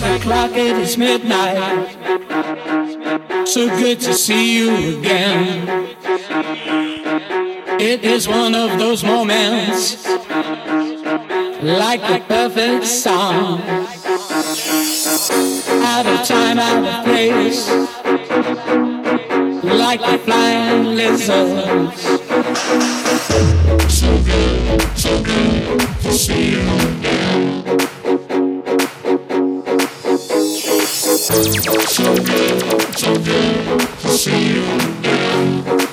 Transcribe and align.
the 0.00 0.18
clock, 0.22 0.52
it 0.52 0.76
is 0.76 0.96
midnight. 0.96 1.96
So 3.46 3.68
good 3.68 4.00
to 4.00 4.14
see 4.14 4.58
you 4.58 4.98
again. 4.98 5.96
It 7.80 8.04
is 8.04 8.28
one 8.28 8.54
of 8.54 8.78
those 8.78 9.02
moments, 9.04 10.06
like 11.62 12.02
a 12.02 12.20
perfect 12.26 12.86
song. 12.86 13.60
Out 15.90 16.06
of 16.06 16.26
time, 16.26 16.58
out 16.58 16.84
of 16.84 17.04
place, 17.04 17.68
like 19.64 20.00
the 20.00 20.18
flying 20.24 20.84
lizards. 20.96 22.02
So 23.92 24.22
good, 24.22 24.82
so 24.96 25.22
good 25.22 25.80
to 26.02 26.12
see 26.12 26.50
you 26.52 26.57
so 31.44 32.16
good, 32.16 32.96
so 32.96 33.14
good 33.14 33.80
to 34.00 34.08
see 34.08 34.54
you. 34.54 34.62
again. 34.98 35.87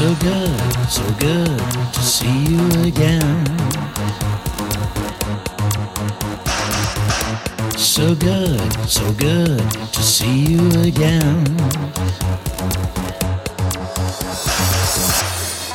So 0.00 0.14
good, 0.14 0.60
so 0.88 1.04
good 1.18 1.58
to 1.92 2.00
see 2.00 2.46
you 2.46 2.66
again. 2.88 3.44
So 7.76 8.14
good, 8.14 8.72
so 8.88 9.12
good 9.12 9.60
to 9.92 10.02
see 10.02 10.54
you 10.54 10.70
again. 10.80 11.44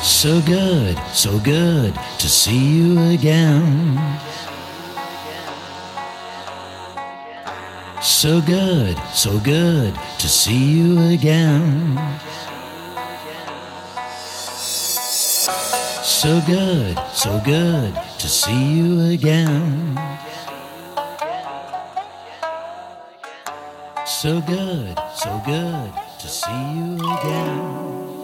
So 0.02 0.40
good, 0.42 0.98
so 1.12 1.38
good 1.38 1.94
to 2.18 2.28
see 2.28 2.78
you 2.78 2.98
again. 3.14 4.18
So 8.02 8.40
good, 8.40 8.98
so 9.14 9.38
good 9.38 9.94
to 10.18 10.28
see 10.28 10.72
you 10.72 11.14
again. 11.14 11.96
So 16.16 16.40
good, 16.46 16.98
so 17.12 17.38
good 17.44 17.94
to 17.94 18.26
see 18.26 18.78
you 18.78 19.12
again. 19.12 20.00
So 24.06 24.40
good, 24.40 24.98
so 25.14 25.42
good 25.44 25.92
to 26.18 26.26
see 26.26 26.72
you 26.72 26.94
again. 26.96 28.15